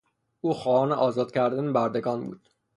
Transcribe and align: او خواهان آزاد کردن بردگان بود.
او 0.41 0.53
خواهان 0.53 0.91
آزاد 0.91 1.31
کردن 1.31 1.73
بردگان 1.73 2.25
بود. 2.25 2.49